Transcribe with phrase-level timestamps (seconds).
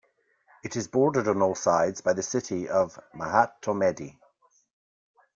[0.63, 4.17] It is bordered on all sides by the city of Mahtomedi.